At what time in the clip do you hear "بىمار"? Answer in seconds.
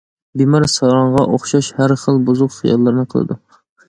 0.41-0.63